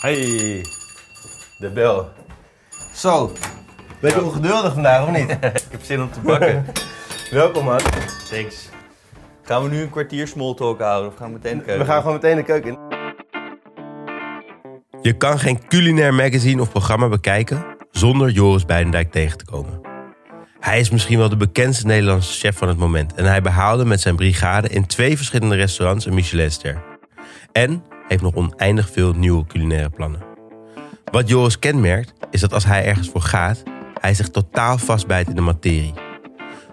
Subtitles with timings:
[0.00, 0.64] Hey,
[1.58, 2.08] de bel.
[2.94, 3.32] Zo,
[4.00, 5.30] ben je ongeduldig vandaag of niet?
[5.30, 6.64] Ik heb zin om te bakken.
[7.30, 7.80] Welkom man.
[8.30, 8.68] Thanks.
[9.42, 11.86] Gaan we nu een kwartier small talk houden of gaan we meteen de keuken?
[11.86, 12.78] We gaan gewoon meteen de keuken in.
[15.02, 19.80] Je kan geen culinair magazine of programma bekijken zonder Joris Beidendijk tegen te komen.
[20.60, 24.00] Hij is misschien wel de bekendste Nederlandse chef van het moment en hij behaalde met
[24.00, 26.82] zijn brigade in twee verschillende restaurants een Michelinster.
[27.52, 30.20] En heeft nog oneindig veel nieuwe culinaire plannen.
[31.10, 33.62] Wat Joris kenmerkt is dat als hij ergens voor gaat,
[34.00, 35.94] hij zich totaal vastbijt in de materie.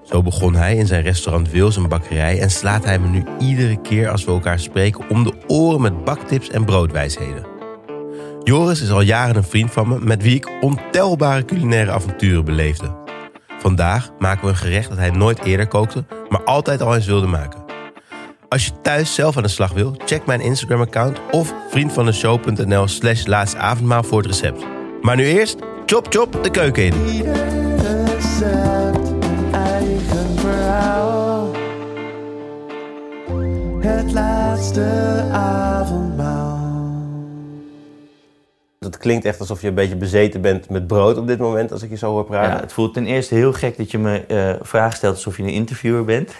[0.03, 3.81] Zo begon hij in zijn restaurant Wils een bakkerij en slaat hij me nu iedere
[3.81, 7.45] keer als we elkaar spreken om de oren met baktips en broodwijsheden.
[8.43, 12.95] Joris is al jaren een vriend van me met wie ik ontelbare culinaire avonturen beleefde.
[13.59, 17.27] Vandaag maken we een gerecht dat hij nooit eerder kookte, maar altijd al eens wilde
[17.27, 17.64] maken.
[18.55, 24.03] Als je thuis zelf aan de slag wil, check mijn Instagram-account of vriendvandeshow.nl slash laatstavondmaal
[24.03, 24.65] voor het recept.
[25.01, 26.93] Maar nu eerst, chop chop de keuken in.
[33.81, 34.81] Het laatste
[35.31, 36.44] avondmaal.
[38.85, 41.81] Het klinkt echt alsof je een beetje bezeten bent met brood op dit moment, als
[41.83, 42.59] ik je zo hoor Ja, praten.
[42.59, 45.49] het voelt ten eerste heel gek dat je me eh vragen stelt alsof je een
[45.49, 46.31] interviewer bent.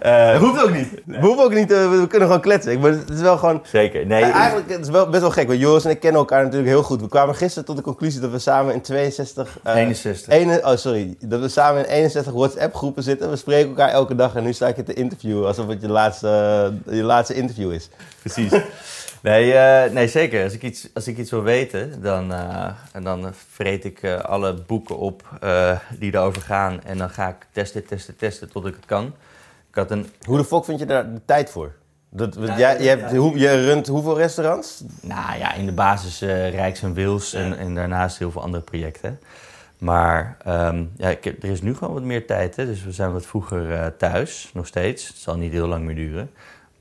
[0.00, 0.88] Eh, hoeft ook niet.
[1.04, 2.72] We hoeven ook niet, eh, we kunnen gewoon kletsen.
[2.72, 3.62] Ik ben, het is wel gewoon...
[3.66, 4.06] Zeker.
[4.06, 6.68] Nee, Eigenlijk het is wel best wel gek, want Joris en ik kennen elkaar natuurlijk
[6.70, 7.00] heel goed.
[7.00, 9.58] We kwamen gisteren tot de conclusie dat we samen in 62...
[9.62, 10.32] eh, 61.
[10.34, 11.16] ene- oh, sorry.
[11.20, 13.30] Dat we samen in 61 WhatsApp-groepen zitten.
[13.30, 15.88] We spreken elkaar elke dag en nu sta ik je te interviewen alsof het je
[15.88, 17.88] laatste, je laatste interview is.
[18.20, 18.52] Precies.
[19.22, 20.44] Nee, eh, nee, zeker.
[20.44, 24.20] Als ik iets, als ik iets wil weten, dan, eh, en dan vreet ik eh,
[24.20, 26.82] alle boeken op eh, die erover gaan.
[26.82, 29.04] En dan ga ik testen, testen, testen tot ik het kan.
[29.68, 31.72] Ik had een, Hoe de fuck vind je daar de tijd voor?
[32.10, 33.16] Dat, Ja, jij, ja, je, hebt, ja.
[33.16, 34.84] hoe, je runt hoeveel restaurants?
[35.02, 38.62] nou ja, in de basis eh Rijks en Wils en, en daarnaast heel veel andere
[38.62, 39.20] projecten.
[39.78, 42.66] Maar ehm, ja, ik heb, er is nu gewoon wat meer tijd, hè?
[42.66, 45.08] dus we zijn wat vroeger eh, thuis, nog steeds.
[45.08, 46.30] Het zal niet heel lang meer duren.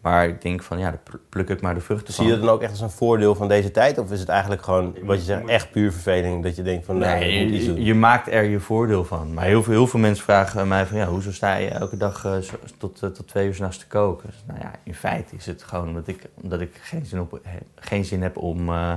[0.08, 2.50] Maar ik denk van, ja, pl- pluk ik maar de vruchten Zie je dat dan
[2.50, 3.98] ook echt als een voordeel van deze tijd?
[3.98, 6.44] Of is het eigenlijk gewoon, wat je zegt, echt puur verveling?
[6.44, 7.84] Dat je denkt van, nou, Nee, ik moet iets je, doen.
[7.84, 9.34] je maakt er je voordeel van.
[9.34, 10.98] Maar heel veel, heel veel mensen vragen mij van...
[10.98, 12.34] Ja, hoezo sta je elke dag eh,
[12.78, 14.30] tot, eh, tot twee uur s'nachts te koken?
[14.30, 17.40] Dus, nou ja, in feite is het gewoon omdat ik, omdat ik geen, zin op,
[17.44, 18.94] he- geen zin heb om, eh,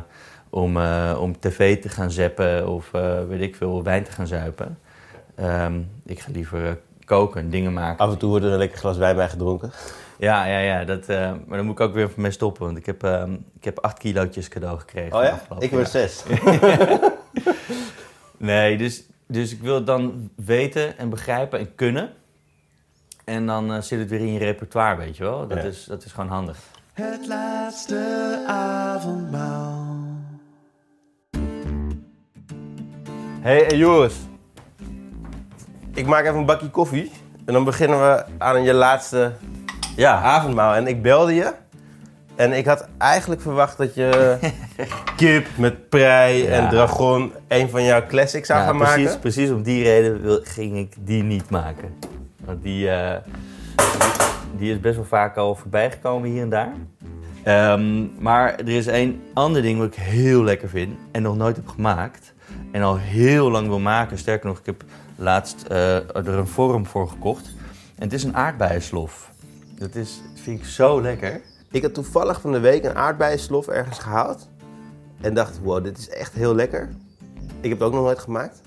[0.51, 0.77] om,
[1.19, 2.69] om tv te gaan zeppen...
[2.69, 4.79] of eh, weet ik veel, wijn te gaan zuipen.
[5.35, 8.05] Ehm, ik ga liever koken en dingen maken.
[8.07, 9.71] Af en toe wordt er een lekker glas wijn bij gedronken.
[10.21, 10.85] Ja, ja, ja.
[10.85, 12.65] Dat, eh, maar dan moet ik ook weer mee stoppen.
[12.65, 15.17] Want ik heb, ehm, ik heb acht kilootjes cadeau gekregen.
[15.17, 15.41] Oh ja?
[15.59, 15.87] Ik heb er jaar.
[15.87, 16.23] zes.
[18.37, 22.11] Nee, dus, dus ik wil het dan weten en begrijpen en kunnen.
[23.25, 25.47] En dan eh, zit het weer in je repertoire, weet je wel.
[25.49, 25.65] Dat, Ja.
[25.65, 26.59] is, dat is gewoon handig.
[26.93, 29.97] Het laatste avondmaal.
[33.41, 34.15] Hé hey, Joris.
[35.95, 37.13] Ik maak even een bakje koffie.
[37.45, 39.33] En dan beginnen we aan je laatste
[39.97, 40.75] Ja, avondmaal.
[40.75, 41.53] En ik belde je.
[42.37, 44.39] En ik had eigenlijk verwacht dat je
[45.17, 46.69] kip met prei en Ja.
[46.69, 49.21] dragon een van jouw classics zou gaan precies, maken.
[49.21, 51.95] precies om die reden wil, ging ik die niet maken.
[52.45, 53.17] Want die, eh,
[54.59, 56.73] die is best wel vaak al voorbij gekomen hier en daar.
[57.43, 61.57] Ehm, maar er is één ander ding wat ik heel lekker vind en nog nooit
[61.57, 62.33] heb gemaakt.
[62.73, 64.19] En al heel lang wil maken.
[64.19, 64.85] Sterker nog, ik heb
[65.17, 67.55] laatst eh, er een vorm voor gekocht.
[67.99, 69.30] En het is een aardbeienslof.
[69.81, 71.41] Dat is, vind ik zo lekker.
[71.71, 74.49] Ik had toevallig van de week een aardbeienslof ergens gehaald.
[75.21, 76.89] En dacht, wow, dit is echt heel lekker.
[77.61, 78.61] Ik heb het ook nog nooit gemaakt.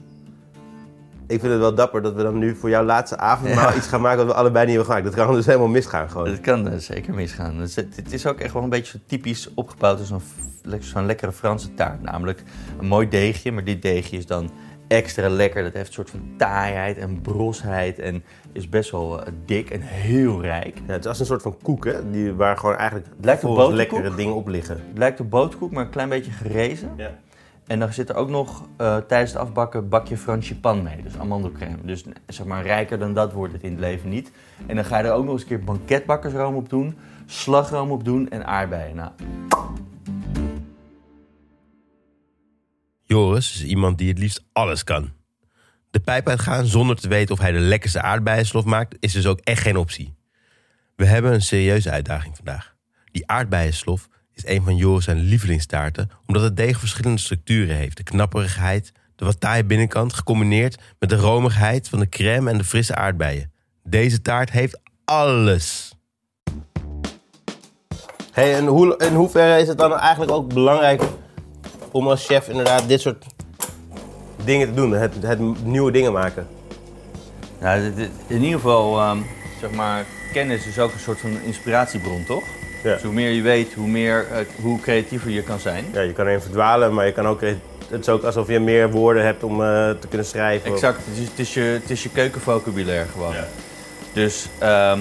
[1.27, 3.75] Ik vind het wel dapper dat we dan nu voor jouw laatste avondmaal Ja.
[3.75, 5.15] iets gaan maken wat we allebei niet hebben gemaakt.
[5.15, 6.27] Dat kan dus helemaal misgaan gewoon.
[6.27, 7.57] Dat kan eh, zeker misgaan.
[7.57, 10.11] Dus het, het is ook echt wel een beetje zo typisch opgebouwd als
[10.79, 12.01] zo'n lekkere Franse taart.
[12.01, 12.43] Namelijk
[12.79, 14.49] een mooi deegje, maar dit deegje is dan
[14.93, 15.63] extra lekker.
[15.63, 19.81] Dat heeft een soort van taaiheid en brosheid en is best wel eh, dik en
[19.81, 20.77] heel rijk.
[20.87, 22.11] Ja, het is als een soort van koek, hè?
[22.11, 23.97] Die, waar gewoon eigenlijk lijkt op volgens boterkoek.
[23.99, 24.75] lekkere dingen op liggen.
[24.75, 26.89] Het lijkt op boterkoek, maar een klein beetje gerezen.
[26.97, 27.17] Ja.
[27.67, 31.03] En dan zit er ook nog eh, tijdens het afbakken bakje frangipan mee.
[31.03, 31.77] Dus amandelcrème.
[31.83, 34.31] Dus zeg maar rijker dan dat wordt het in het leven niet.
[34.65, 36.97] En dan ga je er ook nog eens een keer banketbakkersroom op doen.
[37.25, 38.95] Slagroom op doen en aardbeien.
[38.95, 39.09] Nou,
[43.03, 45.11] Joris is iemand die het liefst alles kan.
[45.91, 49.39] De pijp uitgaan zonder te weten of hij de lekkerste aardbeienslof maakt, is dus ook
[49.39, 50.15] echt geen optie.
[50.95, 52.75] We hebben een serieuze uitdaging vandaag.
[53.11, 57.97] Die aardbeienslof is een van Joris zijn lievelingstaarten, omdat het deeg verschillende structuren heeft.
[57.97, 62.63] De knapperigheid, de wat taaie binnenkant, gecombineerd met de romigheid van de crème en de
[62.63, 63.51] frisse aardbeien.
[63.83, 65.93] Deze taart heeft alles.
[68.31, 71.01] Hey, en hoe, in hoeverre is het dan eigenlijk ook belangrijk
[71.93, 73.25] om als chef inderdaad dit soort
[74.45, 74.93] dingen te doen?
[74.93, 76.47] Het, het nieuwe dingen maken.
[77.59, 77.81] Nou,
[78.27, 79.17] in ieder geval, ehm,
[79.59, 82.43] zeg maar, kennis is ook een soort van inspiratiebron, toch?
[82.83, 82.93] Ja.
[82.93, 85.85] Dus hoe meer je weet, hoe, meer, eh, hoe creatiever je kan zijn.
[85.93, 88.91] Ja, je kan erin verdwalen, maar je kan ook, het is ook alsof je meer
[88.91, 90.71] woorden hebt om eh, te kunnen schrijven.
[90.71, 93.33] Exact, het is, het is je, het is je keukenvocabulaire gewoon.
[94.13, 94.99] Dus, ehm,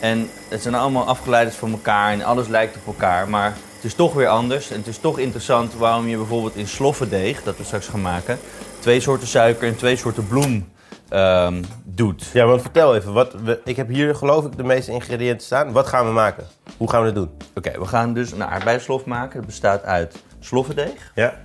[0.00, 3.98] en het zijn allemaal afgeleiders van elkaar en alles lijkt op elkaar, maar het is
[3.98, 4.70] toch weer anders.
[4.70, 8.38] En het is toch interessant waarom je bijvoorbeeld in sloffendeeg, dat we straks gaan maken,
[8.78, 10.72] twee soorten suiker en twee soorten bloem
[11.08, 12.30] ehm, doet.
[12.32, 13.12] Ja, want vertel even.
[13.12, 15.72] Wat, we, ik heb hier geloof ik de meeste ingrediënten staan.
[15.72, 16.46] Wat gaan we maken?
[16.76, 17.30] Hoe gaan we het doen?
[17.54, 19.36] Oké, we gaan dus een aardbeislof maken.
[19.36, 21.12] Dat bestaat uit sloffendeeg.
[21.14, 21.40] Ja.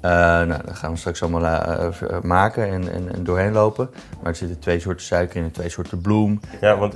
[0.00, 3.90] Eh, nou, dat gaan we straks allemaal eh, eh, maken en, en, en doorheen lopen.
[4.22, 6.40] Maar er zitten twee soorten suiker in en twee soorten bloem.
[6.60, 6.94] Ja, want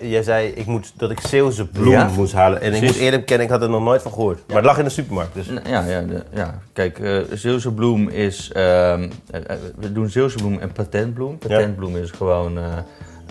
[0.00, 2.08] jij, zei ik moet, dat ik Zeeuwse bloem Ja.
[2.16, 2.60] moest halen.
[2.60, 4.42] En ik moet eerlijk bekennen, ik had er nog nooit van gehoord.
[4.46, 5.34] Maar het lag in de supermarkt.
[5.34, 5.46] Dus.
[5.64, 6.02] Ja, ja,
[6.32, 6.60] ja.
[6.72, 7.00] kijk,
[7.32, 8.50] Zeeuwse bloem is...
[8.52, 11.38] ehm, eh, eh, we doen Zeeuwse bloem en patentbloem.
[11.38, 12.58] Patentbloem is gewoon...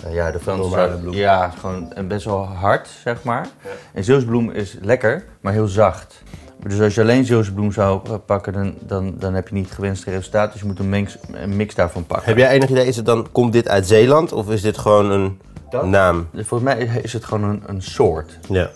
[0.10, 1.14] ja, de Franse bloem.
[1.14, 3.48] Ja, gewoon en best wel hard, zeg maar.
[3.94, 6.24] En Zeeuwse bloem is lekker, maar heel zacht.
[6.68, 9.66] Dus als je alleen Zeeuwse bloem zou eh, pakken, dan, dan, dan heb je niet
[9.66, 10.52] het gewenste resultaat.
[10.52, 12.28] Dus je moet een mix, een mix daarvan pakken.
[12.28, 15.12] Heb jij enig idee, is het dan, komt dit uit Zeeland of is dit gewoon
[15.12, 15.40] een
[15.70, 15.86] Dat?
[15.86, 16.28] naam?
[16.34, 18.40] Volgens mij is het gewoon een, een soort.
[18.50, 18.70] Ja.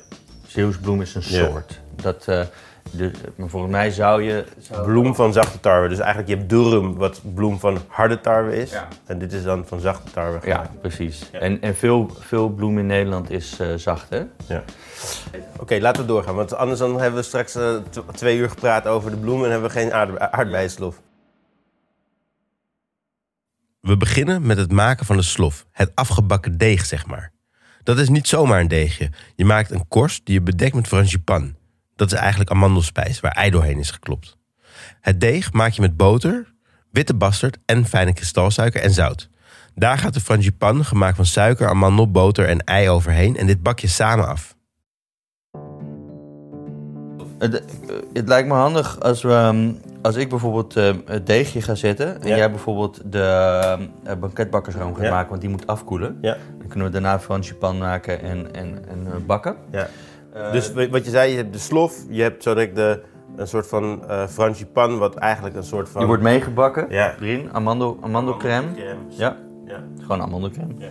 [0.48, 1.46] Zeeuwse bloem is een Ja.
[1.50, 1.80] soort.
[1.96, 2.42] Dat, eh,
[2.92, 4.46] dus, maar volgens mij zou je...
[4.60, 5.88] zou- Bloem van zachte tarwe.
[5.90, 8.72] Dus eigenlijk je hebt durum, wat bloem van harde tarwe is.
[8.72, 8.88] Ja.
[9.06, 10.82] En dit is dan van zachte tarwe Ja, gemaakt.
[10.82, 11.32] precies.
[11.32, 14.24] En, en veel, veel bloem in Nederland is eh, zacht, hè?
[14.48, 14.64] Ja.
[15.60, 16.36] Oké, laten we doorgaan.
[16.36, 19.52] Want anders dan hebben we straks eh, tw- twee uur gepraat over de bloemen en
[19.52, 21.02] hebben we geen aarde- aardbeienslof.
[23.80, 27.32] We beginnen met het maken van de slof, het afgebakken deeg, zeg maar.
[27.84, 29.10] Dat is niet zomaar een deegje.
[29.36, 31.56] Je maakt een korst die je bedekt met frangipan.
[31.98, 34.38] Dat is eigenlijk amandelspijs waar ei doorheen is geklopt.
[35.02, 36.54] Het deeg maak je met boter,
[36.92, 39.30] witte bastard en fijne kristalsuiker en zout.
[39.76, 43.80] Daar gaat de frangipan, gemaakt van suiker, amandel, boter en ei overheen en dit bak
[43.80, 44.56] je samen af.
[47.40, 47.64] Het,
[48.14, 49.72] het lijkt me handig als, we, ehm,
[50.02, 52.22] als ik bijvoorbeeld eh, het deegje ga zetten...
[52.22, 52.36] en Ja.
[52.36, 53.22] jij bijvoorbeeld de
[54.04, 55.10] eh, banketbakkersroom gaat Ja.
[55.12, 56.18] maken, want die moet afkoelen.
[56.22, 56.38] Ja.
[56.60, 59.56] Dan kunnen we daarna frangipan maken en, en, en bakken.
[59.72, 59.88] ja.
[60.46, 63.02] Eh, Dus wa- wat je zei, je hebt de slof, je hebt zo direct de,
[63.36, 65.98] een soort van eh frangipan, wat eigenlijk een soort van...
[66.00, 67.16] die wordt meegebakken Ja.
[67.20, 67.98] erin, amandel.
[69.10, 69.84] Ja, Ja.
[70.02, 70.74] gewoon amandelcrème.
[70.78, 70.88] Ja.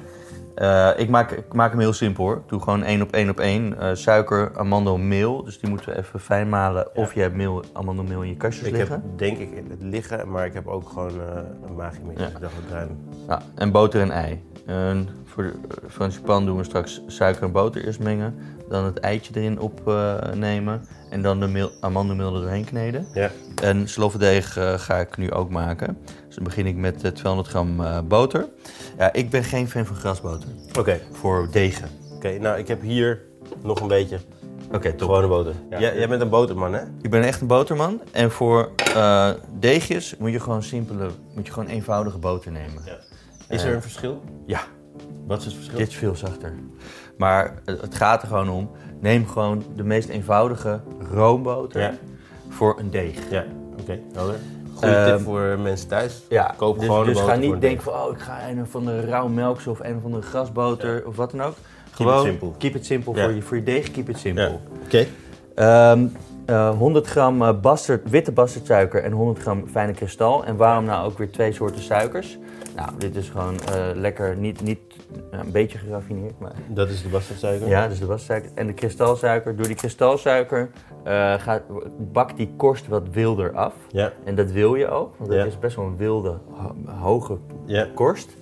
[0.57, 2.37] Eh, ik, maak, ik maak hem heel simpel hoor.
[2.37, 3.79] Ik doe gewoon één op één op één.
[3.79, 5.45] Eh, suiker, amandelmeel.
[5.45, 6.97] Dus die moeten we even fijn malen.
[6.97, 8.95] Of je hebt meel, amandelmeel in je kastjes Ik liggen.
[8.95, 12.21] heb denk ik het liggen, maar ik heb ook gewoon eh, een magiemix.
[12.21, 12.27] Ja.
[12.27, 12.99] Dus ik dacht het ruim.
[13.29, 14.43] Ja, en boter en ei.
[15.25, 18.35] Voor de eh, frangipan doen we straks suiker en boter eerst mengen.
[18.69, 20.81] Dan het eitje erin opnemen.
[21.11, 23.07] en dan de meel, amandelmeel er doorheen kneden.
[23.15, 23.31] Ja.
[23.63, 25.99] En sloffendeeg eh, ga ik nu ook maken.
[26.27, 28.49] Dus dan begin ik met eh, 200 gram eh, boter.
[28.99, 30.49] Ja, ik ben geen fan van grasboter.
[30.79, 31.89] Oké, Voor degen.
[32.17, 32.39] oké.
[32.39, 33.21] nou ik heb hier
[33.63, 34.19] nog een beetje
[34.73, 35.09] Oké, top.
[35.09, 35.53] gewone boter.
[35.71, 36.81] Jij, jij bent een boterman, hè?
[37.03, 38.01] Ik ben echt een boterman.
[38.13, 42.83] En voor eh, deegjes moet je gewoon simpele, moet je gewoon eenvoudige boter nemen.
[43.49, 44.23] Is er een verschil?
[44.47, 44.61] Ja,
[45.27, 45.77] Wat is het verschil?
[45.79, 46.53] dit is veel zachter.
[47.17, 48.71] Maar het het gaat er gewoon om.
[49.01, 50.81] Neem gewoon de meest eenvoudige
[51.13, 51.95] roomboter Ja.
[52.57, 53.31] Voor een deeg.
[53.31, 53.45] Ja,
[53.81, 54.37] oké, helder.
[54.75, 56.23] Goeie Ehm, tip voor mensen thuis.
[56.29, 58.85] Ja, Koop dus, gewoon dus een ga niet denken van, oh, ik ga een van
[58.85, 61.55] de rauw melks of een van de grasboter of wat dan ook.
[61.91, 62.51] Gewoon, simple.
[62.59, 63.25] keep it simple Ja.
[63.25, 64.43] voor, je, voor je deeg, keep it simple.
[64.43, 64.59] Ja.
[64.85, 65.07] Oké.
[65.55, 66.07] Ehm,
[66.47, 70.45] eh, 100 gram eh, bastard, witte bastardsuiker en 100 gram fijne kristal.
[70.45, 72.39] En waarom nou ook weer twee soorten suikers?
[72.77, 74.86] Nou, dit is gewoon eh, lekker, niet, niet
[75.31, 77.69] eh, een beetje geraffineerd, maar Dat is de bastardsuiker.
[77.69, 78.51] ja, dus de bastardsuiker.
[78.55, 80.71] En de kristalsuiker, door die kristalsuiker
[81.05, 81.63] eh, gaat,
[82.13, 83.75] bakt die korst wat wilder af.
[83.91, 85.45] Ja, En dat wil je ook, want het Ja.
[85.47, 87.87] is best wel een wilde, ho- hoge ja.
[87.95, 88.37] korst.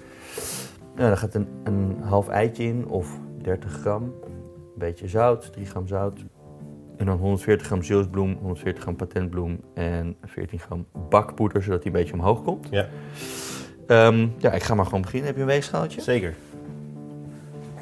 [0.96, 4.02] Ja, daar gaat een, een half eitje in of 30 gram.
[4.02, 4.12] Een
[4.74, 6.24] beetje zout, 3 gram zout.
[6.96, 11.98] En dan 140 gram zielsbloem, 140 gram patentbloem en 14 gram bakpoeder, zodat die een
[11.98, 12.66] beetje omhoog komt.
[12.70, 12.88] Ja,
[13.86, 15.26] Ehm, ja, ik ga maar gewoon beginnen.
[15.26, 16.00] Heb je een weegschaaltje?
[16.00, 16.34] zeker.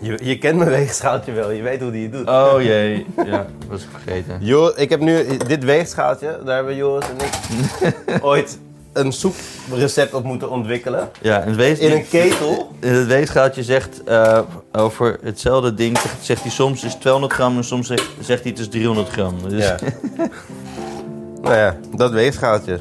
[0.03, 2.29] Je, je kent mijn weegschaaltje wel, je weet hoe die het doet.
[2.29, 4.37] Oh jee, ja, was ik vergeten.
[4.41, 8.59] Jo, ik heb nu dit weegschaaltje, daar hebben Joris en ik ooit
[8.93, 11.09] een soeprecept op moeten ontwikkelen.
[11.21, 12.73] Ja, en het wees- In een ketel.
[12.81, 14.39] Het weegschaaltje zegt eh,
[14.73, 18.51] over hetzelfde ding, zegt, zegt hij soms is 200 gram en soms zegt, zegt hij
[18.51, 19.35] het is 300 gram.
[19.49, 19.77] Dus Ja.
[21.43, 22.79] nou ja, dat weegschaaltje.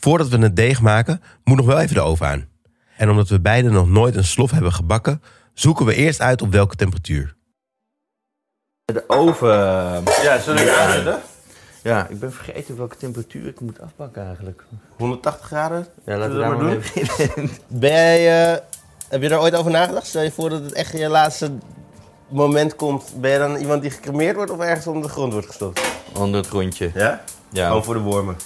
[0.00, 2.48] Voordat we het deeg maken, moet nog wel even de oven aan.
[2.96, 5.22] En omdat we beiden nog nooit een slof hebben gebakken,
[5.54, 7.34] zoeken we eerst uit op welke temperatuur.
[8.84, 9.48] De oven.
[10.22, 11.20] Ja, zullen we aanzetten?
[11.82, 14.64] Ja, ik ben vergeten welke temperatuur ik moet afpakken eigenlijk.
[14.96, 15.86] 180 graden?
[16.06, 17.50] Ja, laten we we maar beginnen.
[17.68, 18.60] Ben jij, eh,
[19.08, 20.06] heb je daar ooit over nagedacht?
[20.06, 21.50] Stel je voor dat het echt je laatste
[22.28, 23.12] moment komt.
[23.20, 25.80] Ben je dan iemand die gecremeerd wordt of ergens onder de grond wordt gestopt?
[26.14, 26.90] Onder het rondje.
[26.94, 27.24] Ja?
[27.50, 28.36] Ja, Gewoon voor de wormen.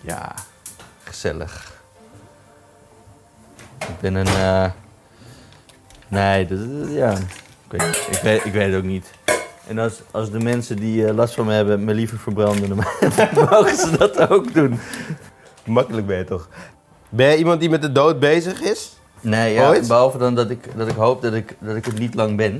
[0.00, 0.34] ja
[1.12, 1.72] gezellig.
[3.78, 4.26] Ik ben een...
[4.26, 4.70] eh,
[6.08, 7.10] Nee, dat, ja.
[7.70, 9.10] Ik weet, ik, weet, ik weet het ook niet.
[9.66, 12.68] En als, als de mensen die eh, last van me hebben me liever verbranden,
[13.34, 14.80] dan mogen ze dat ook doen.
[15.64, 16.48] Makkelijk ben je toch?
[17.08, 18.92] Ben jij iemand die met de dood bezig is?
[19.20, 19.88] Nee, ja, Ooit?
[19.88, 22.58] behalve dan dat ik, dat ik hoop dat ik, dat ik het niet lang ben.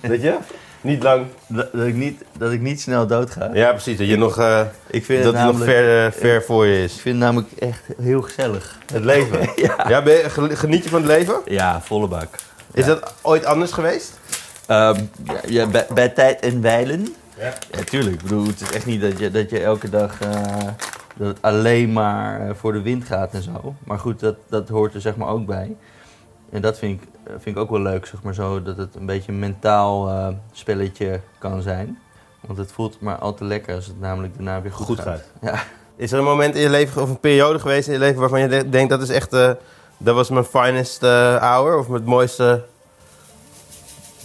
[0.00, 0.36] Weet je?
[0.84, 1.26] Niet lang.
[1.46, 3.50] Dat, dat, ik, niet, dat ik niet snel doodga.
[3.52, 3.98] Ja, precies.
[3.98, 6.84] Dat je nog, eh, Ik vind dat het nog ver, eh, ver voor je ik
[6.84, 6.92] is.
[6.92, 8.78] vind het namelijk echt heel gezellig.
[8.92, 9.48] Het leven.
[9.88, 10.02] ja.
[10.02, 11.40] ben je, geniet je van het leven?
[11.44, 12.28] Ja, volle bak.
[12.72, 14.18] Is dat ooit anders geweest?
[14.66, 15.00] Ehm,
[15.46, 17.14] ja, bij, bij tijd en wijlen.
[17.38, 17.52] Ja.
[17.70, 18.14] Ja, tuurlijk.
[18.14, 20.30] Ik bedoel, het is echt niet dat je, dat je elke dag eh,
[21.16, 23.74] dat het alleen maar voor de wind gaat en zo.
[23.84, 25.76] Maar goed, dat, dat hoort er zeg maar ook bij.
[26.50, 29.06] En dat vind ik, vind ik ook wel leuk, zeg maar zo, dat het een
[29.06, 31.98] beetje een mentaal eh, spelletje kan zijn.
[32.40, 35.06] Want het voelt maar al te lekker als het namelijk daarna weer goed, Goed gaat.
[35.40, 35.54] gaat.
[35.54, 35.62] Ja.
[35.96, 38.40] Is er een moment in je leven of een periode geweest in je leven waarvan
[38.40, 39.50] je de- denkt dat is echt, eh,
[39.98, 42.64] dat was mijn finest eh, hour of het mooiste?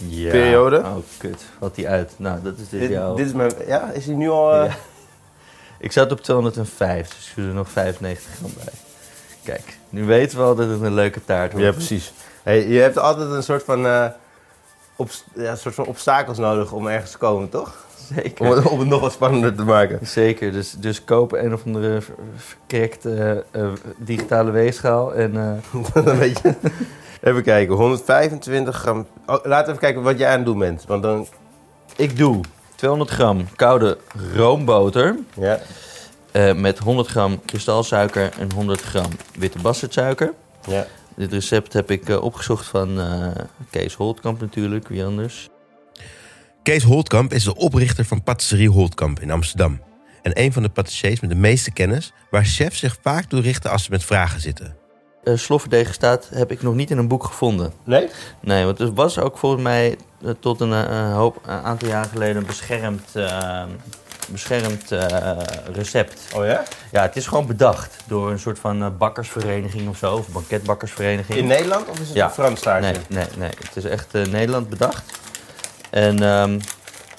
[0.08, 0.30] ja.
[0.30, 0.78] Periode?
[0.78, 1.42] Oh, kut.
[1.58, 2.12] Valt die uit.
[2.16, 3.14] Nou, dat is dus Dit, jouw...
[3.14, 4.52] dit is mijn, ja, is hij nu al?
[4.54, 4.74] eh, Ja.
[5.78, 8.72] Ik zat op 205, dus ik doe er nog 95 gram bij.
[9.44, 11.66] Kijk, nu weten we al dat het een leuke taart wordt.
[11.66, 12.12] Ja, precies.
[12.42, 14.06] Hey, je hebt altijd een soort van, eh,
[14.96, 17.74] obst- ja, een soort van obstakels nodig om ergens te komen, toch?
[18.14, 18.46] Zeker.
[18.46, 20.06] Om het, om het nog wat spannender te maken.
[20.06, 26.04] Zeker, dus, dus kopen een of andere ver- verkrekte eh, eh, digitale weegschaal en eh,
[26.04, 26.54] dan weet je.
[27.22, 29.06] Even kijken, 125 gram.
[29.26, 30.84] Oh, laten we even kijken wat jij aan het doen bent.
[30.86, 31.26] Want dan,
[31.96, 32.40] ik doe
[32.74, 33.98] 200 gram koude
[34.34, 35.58] roomboter ja.
[36.54, 40.32] met 100 gram kristalsuiker en 100 gram witte bastardsuiker.
[40.66, 40.86] Ja.
[41.16, 43.30] Dit recept heb ik eh, opgezocht van eh,
[43.70, 45.48] Kees Holtkamp natuurlijk, wie anders.
[46.62, 49.80] Kees Holtkamp is de oprichter van Patisserie Holtkamp in Amsterdam.
[50.22, 53.70] En een van de patissiers met de meeste kennis, waar chefs zich vaak toe richten
[53.70, 54.76] als ze met vragen zitten.
[55.24, 57.72] Eh sloffendeeg staat heb ik nog niet in een boek gevonden.
[57.84, 58.08] Nee?
[58.40, 62.04] Nee, want er was ook volgens mij eh, tot een eh, hoop, een aantal jaar
[62.04, 63.62] geleden beschermd, eh,
[64.32, 65.06] beschermd eh,
[65.72, 66.20] recept.
[66.34, 66.62] Oh ja?
[66.92, 71.38] Ja, het is gewoon bedacht door een soort van eh, bakkersvereniging of zo, of banketbakkersvereniging.
[71.38, 72.24] In Nederland of is het Ja.
[72.24, 72.92] een Frans taartje?
[72.92, 73.50] Nee, nee, nee.
[73.66, 75.02] Het is echt eh, Nederland bedacht.
[75.90, 76.58] En ehm,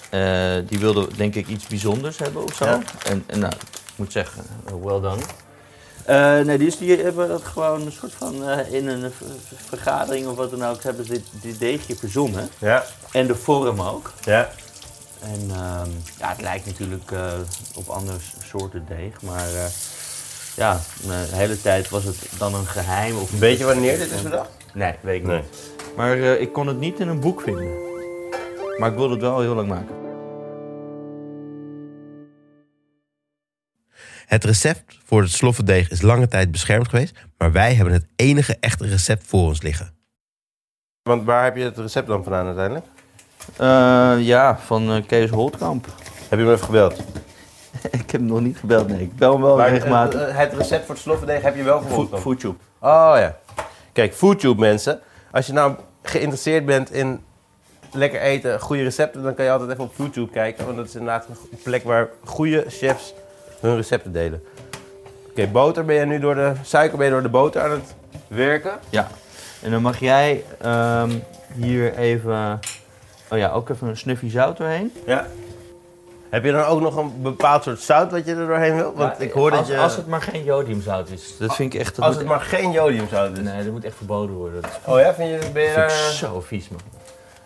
[0.10, 2.66] eh, die wilden denk ik iets bijzonders hebben of zo.
[2.66, 2.80] Ja.
[3.06, 5.22] En, en nou, ik moet zeggen, well done.
[6.44, 10.52] Nee, dus die hebben dat gewoon een soort van in een ver- vergadering of wat
[10.52, 12.50] dan ook, hebben ze dit, dit deegje verzonnen.
[12.58, 12.84] Ja.
[13.12, 14.12] En de vorm ook.
[14.24, 14.50] Ja.
[15.22, 17.34] En ehm, ja, het lijkt natuurlijk eh,
[17.76, 19.66] op andere soorten deeg, maar eh,
[20.56, 23.18] ja, de hele tijd was het dan een geheim.
[23.18, 24.50] Of Weet je wanneer dit is bedacht?
[24.74, 25.42] Nee, weet ik Nee.
[25.42, 25.72] niet.
[25.96, 27.90] Maar eh, ik kon het niet in een boek vinden.
[28.78, 29.96] Maar ik wilde het wel heel lang maken.
[34.26, 38.58] Het recept voor het sloffendeeg is lange tijd beschermd geweest, maar wij hebben het enige
[38.60, 39.94] echte recept voor ons liggen.
[41.04, 42.86] Want waar heb je het recept dan vandaan uiteindelijk?
[43.58, 45.86] Eh, ja, van eh, Kees Holtkamp.
[46.30, 46.94] Heb je hem even gebeld?
[47.92, 49.02] ik heb hem nog niet gebeld, nee.
[49.02, 50.20] Ik bel hem wel Maar regelmatig.
[50.20, 52.20] het, het recept voor het sloffendeeg heb je wel gevonden?
[52.20, 52.56] Foodtube.
[52.80, 53.38] Oh ja.
[53.94, 55.00] Kijk, Foodtube mensen.
[55.32, 57.24] Als je nou geïnteresseerd bent in
[57.92, 60.66] lekker eten, goede recepten, dan kan je altijd even op Foodtube kijken.
[60.66, 63.14] Want dat is inderdaad een plek waar goede chefs
[63.60, 64.44] hun recepten delen.
[65.30, 67.96] Oké, boter ben je nu door de suiker ben je door de boter aan het
[68.28, 68.72] werken.
[68.90, 69.08] Ja.
[69.62, 71.12] En dan mag jij ehm,
[71.56, 72.60] hier even...
[73.32, 74.94] Oh ja, ook even een snuffie zout doorheen.
[75.06, 75.28] Ja.
[76.30, 78.94] Heb je dan ook nog een bepaald soort zout wat je er doorheen wil?
[78.96, 79.78] Want Ja, ik hoor dat als, je...
[79.78, 81.38] als het maar geen jodiumzout is.
[81.40, 81.96] Dat vind ik echt...
[81.96, 83.44] Dat als moet- het maar geen jodiumzout is.
[83.44, 84.62] Nee, dat moet echt verboden worden.
[84.62, 86.80] Dat is Oh ja, vind je, ben je vind ik zo vies, man.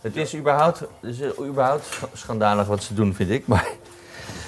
[0.01, 3.47] Het is überhaupt, het is überhaupt sch- schandalig wat ze doen, vind ik.
[3.47, 3.67] Maar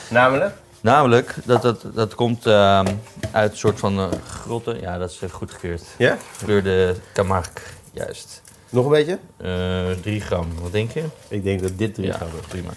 [0.10, 0.54] Namelijk?
[0.82, 2.86] Namelijk, dat, dat, dat komt ehm,
[3.32, 4.80] uit een soort van eh, grotten.
[4.82, 5.82] Ja, dat is uh, goed gekeurd.
[5.98, 6.18] Ja?
[6.46, 8.42] De Camargue, juist.
[8.70, 9.20] Nog een beetje?
[9.38, 11.04] Eh 3 gram, wat denk je?
[11.28, 12.50] Ik denk dat dit drie ja, gaat worden.
[12.50, 12.70] prima.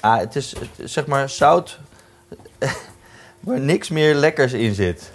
[0.00, 1.78] Ah, het is is zeg maar zout
[3.40, 5.12] waar niks meer lekkers in zit.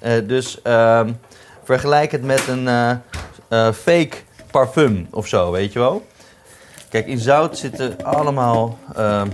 [0.00, 1.12] Eh, dus ehm,
[1.62, 2.90] vergelijk het met een eh,
[3.48, 4.16] eh, fake
[4.50, 6.06] parfum of zo, weet je wel.
[6.88, 9.28] Kijk, in zout zitten allemaal ehm,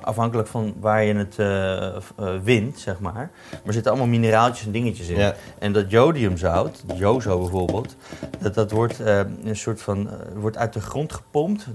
[0.00, 2.02] afhankelijk van waar je het eh, eh,
[2.42, 3.12] wint, zeg maar.
[3.50, 5.18] Maar er zitten allemaal mineraaltjes en dingetjes in.
[5.18, 5.34] Ja.
[5.58, 7.96] En dat jodiumzout, jozo bijvoorbeeld,
[8.38, 11.66] dat, dat wordt, eh, een soort van, wordt uit de grond gepompt,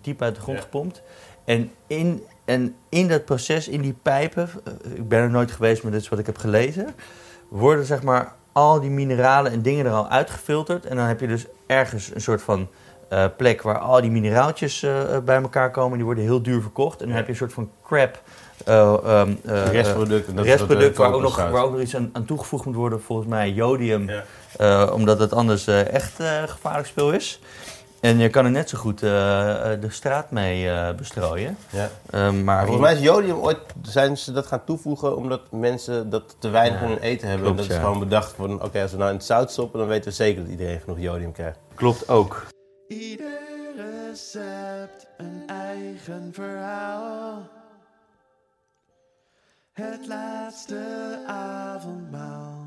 [0.00, 0.64] diep uit de grond Ja.
[0.64, 1.02] gepompt.
[1.44, 4.48] En in, en in dat proces, in die pijpen,
[4.94, 6.94] ik ben er nooit geweest, maar dit is wat ik heb gelezen,
[7.48, 10.86] worden zeg maar al die mineralen en dingen er al uitgefilterd.
[10.86, 12.68] En dan heb je dus ergens een soort van
[13.08, 14.92] eh, plek waar al die mineraaltjes eh,
[15.24, 15.96] bij elkaar komen.
[15.96, 17.00] Die worden heel duur verkocht.
[17.00, 17.14] En dan Ja.
[17.16, 18.20] heb je een soort van crap.
[18.64, 20.30] eh, ehm, eh, Restproducten.
[20.30, 22.64] eh, dat is restproduct waar eh, ook, nog, waar ook nog iets aan, aan toegevoegd
[22.64, 23.02] moet worden.
[23.02, 24.08] Volgens mij jodium.
[24.08, 24.22] Ja.
[24.56, 27.40] eh, omdat het anders eh, echt eh, gevaarlijk spul is.
[28.00, 31.56] En je kan er net zo goed eh, eh, de straat mee eh, bestrooien.
[31.70, 31.90] Ja.
[32.10, 36.36] Eh, maar volgens mij is jodium ooit, zijn ze dat gaan toevoegen omdat mensen dat
[36.38, 37.44] te weinig Ja, in hun eten hebben.
[37.46, 39.78] klopt, en dat is gewoon bedacht van, oké, als we nou in het zout stoppen,
[39.78, 41.58] dan weten we zeker dat iedereen genoeg jodium krijgt.
[41.74, 42.46] klopt ook.
[42.88, 43.38] Ieder
[43.76, 47.48] recept een eigen verhaal.
[49.72, 52.64] Het laatste avondmaal.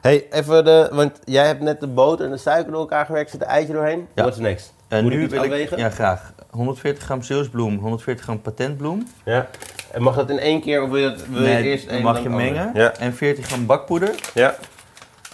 [0.00, 3.30] hey, even de, want jij hebt net de boter en de suiker door elkaar gewerkt,
[3.30, 4.08] zit een eitje doorheen.
[4.14, 4.22] Ja.
[4.22, 4.74] What's next?
[4.88, 6.32] En Moet nu wil ik, ja, graag.
[6.50, 9.06] 140 gram zeeuwsbloem, 140 gram patentbloem.
[9.24, 9.48] Ja.
[9.92, 12.02] En mag dat in één keer of wil je, dat, wil je eerst dan één
[12.02, 12.70] mag je de mengen.
[12.74, 12.92] Ja.
[12.94, 14.14] En 40 gram bakpoeder.
[14.34, 14.56] ja.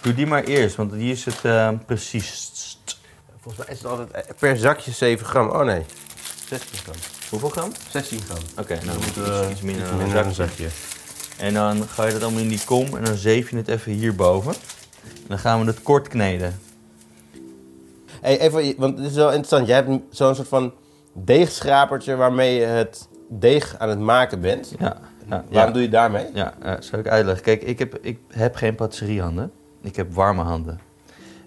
[0.07, 2.51] Doe die maar eerst, want die is het eh, precies.
[3.39, 5.49] Volgens mij is het altijd per zakje 7 gram.
[5.49, 5.85] Oh nee,
[6.47, 6.95] 16 gram.
[7.29, 7.71] Hoeveel gram?
[7.89, 8.37] 16 gram.
[8.59, 10.63] Oké, nou moet iets, eh, iets minder dan minder dan zakje.
[10.63, 11.43] een zakje.
[11.45, 13.91] En dan ga je dat allemaal in die kom en dan zeef je het even
[13.91, 14.53] hierboven.
[15.03, 16.59] En dan gaan we het kort kneden.
[18.21, 19.67] Hey, even, want het is wel interessant.
[19.67, 20.73] Jij hebt zo'n soort van
[21.13, 24.73] deegschrapertje waarmee je het deeg aan het maken bent.
[24.79, 24.97] Ja,
[25.29, 25.71] ja, Waarom ja.
[25.71, 26.25] doe je daarmee?
[26.33, 27.43] Ja, eh, zal ik uitleggen.
[27.43, 29.51] Kijk, ik heb, ik heb geen patisseriehanden.
[29.81, 30.79] Ik heb warme handen.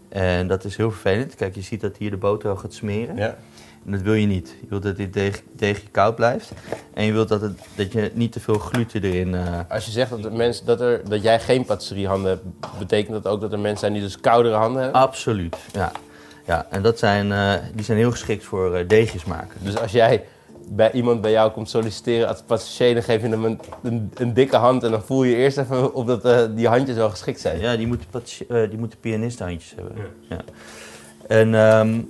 [0.09, 1.35] En dat is heel vervelend.
[1.35, 3.17] Kijk, je ziet dat hier de boter al gaat smeren.
[3.17, 3.37] Ja.
[3.85, 4.55] En dat wil je niet.
[4.61, 6.53] Je wilt dat dit deeg, deegje koud blijft.
[6.95, 9.35] En je wilt dat, het, dat je niet te veel gluten erin...
[9.35, 12.45] eh, Als je zegt dat, de mensen, dat, er, dat jij geen patisseriehanden hebt,
[12.79, 15.01] betekent dat ook dat er mensen zijn die dus koudere handen hebben?
[15.01, 15.93] Absoluut, ja.
[16.47, 19.59] Ja, en dat zijn, eh, die zijn heel geschikt voor eh, deegjes maken.
[19.65, 20.25] Dus als jij
[20.73, 24.35] bij iemand bij jou komt solliciteren als patissier, dan geef je hem een, een, een
[24.35, 27.41] dikke hand en dan voel je eerst even of dat, eh, die handjes wel geschikt
[27.41, 27.61] zijn.
[27.61, 28.06] Ja, die moeten,
[28.49, 29.97] eh, die moeten pianisthandjes hebben.
[30.28, 30.41] Ja.
[31.28, 32.00] En ehm,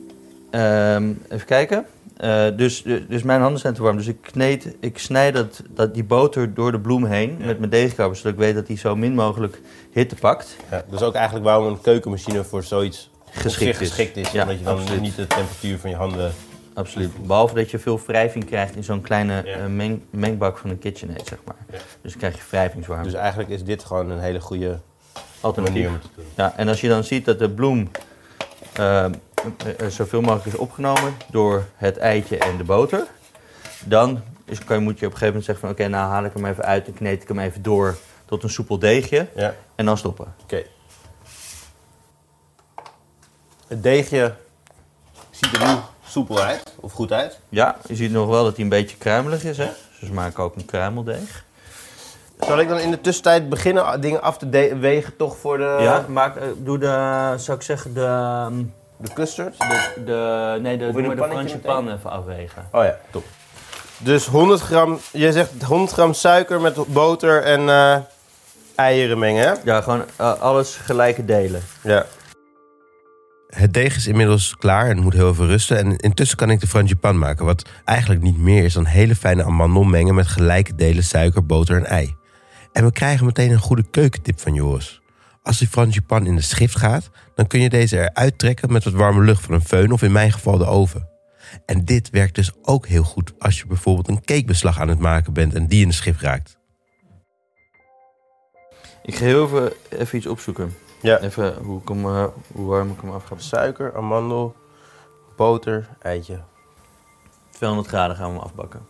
[0.51, 1.87] ehm, even kijken.
[2.17, 3.97] Eh, dus, dus mijn handen zijn te warm.
[3.97, 7.71] Dus ik, kneed, ik snij dat, dat die boter door de bloem heen met mijn
[7.71, 9.61] deegkrabber, zodat ik weet dat die zo min mogelijk
[9.93, 10.57] hitte pakt.
[10.71, 13.89] Ja, dat is ook eigenlijk waarom een keukenmachine voor zoiets Geschikt op zich is.
[13.89, 14.31] geschikt is.
[14.31, 15.01] Ja, omdat je dan absoluut.
[15.01, 16.33] niet de temperatuur van je handen...
[16.75, 17.27] Absoluut.
[17.27, 19.55] Behalve dat je veel wrijving krijgt in zo'n kleine Ja.
[19.57, 21.57] eh, meng, mengbak van een KitchenAid, zeg maar.
[21.71, 21.79] Ja.
[22.01, 23.11] Dus dan krijg je wrijvingswarmte.
[23.11, 24.81] Dus eigenlijk is dit gewoon een hele goede
[25.41, 25.75] Alternatief.
[25.83, 26.25] manier om te doen.
[26.35, 27.91] Ja, en als je dan ziet dat de bloem
[28.73, 29.11] eh, eh,
[29.89, 33.07] zoveel mogelijk is opgenomen door het eitje en de boter,
[33.85, 36.25] dan is, kan je, moet je op een gegeven moment zeggen van oké, nou haal
[36.25, 39.55] ik hem even uit en kneed ik hem even door tot een soepel deegje Ja,
[39.75, 40.35] en dan stoppen.
[40.43, 40.63] oké.
[43.67, 44.35] Het deegje
[45.31, 45.75] ziet er nu
[46.11, 47.39] soepel uit, of goed uit.
[47.49, 49.69] Ja, je ziet nog wel dat hij een beetje kruimelig is, hè?
[50.01, 51.45] Dus we maken ook een kruimeldeeg.
[52.41, 56.05] Zal ik dan in de tussentijd beginnen dingen af te wegen toch voor de, ja,
[56.09, 58.63] maak, eh, doe de, zou ik zeggen, de, ehm,
[58.97, 59.59] de custard?
[59.59, 62.69] de, de nee, de, doe maar de pannetje Franse pan even afwegen.
[62.73, 63.25] Oh ja, top.
[63.99, 67.97] Dus 100 gram, jij zegt 100 gram suiker met boter en eh,
[68.75, 69.55] eieren mengen, hè?
[69.65, 71.63] Ja, gewoon eh, alles gelijke delen.
[71.83, 72.07] Ja.
[73.51, 75.79] Het deeg is inmiddels klaar en moet heel even rusten.
[75.79, 77.45] En intussen kan ik de frangipan maken.
[77.45, 81.77] Wat eigenlijk niet meer is dan hele fijne amandel mengen met gelijke delen suiker, boter
[81.77, 82.15] en ei.
[82.73, 85.01] En we krijgen meteen een goede keukentip van Joris.
[85.43, 88.93] Als die frangipan in de schrift gaat, dan kun je deze eruit trekken met wat
[88.93, 91.09] warme lucht van een föhn of in mijn geval de oven.
[91.67, 95.33] En dit werkt dus ook heel goed als je bijvoorbeeld een cakebeslag aan het maken
[95.33, 96.59] bent en die in de schrift raakt.
[99.03, 100.73] Ik ga heel even, even iets opzoeken.
[101.01, 101.19] Ja.
[101.19, 103.35] Even hoe, ik hem, eh, hoe warm ik hem af ga.
[103.39, 104.55] Suiker, amandel,
[105.37, 106.41] boter, eitje.
[107.51, 108.87] 200 graden gaan we hem afbakken.